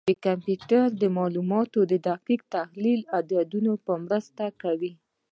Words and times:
کمپیوټر 0.25 0.85
د 1.01 1.03
معلوماتو 1.17 1.79
دقیق 2.07 2.41
تحلیل 2.55 2.99
د 3.05 3.09
عددونو 3.41 3.73
په 3.85 3.93
مرسته 4.03 4.45
کوي. 4.61 4.91